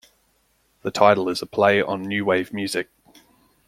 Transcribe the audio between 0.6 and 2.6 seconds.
The title is a play on new wave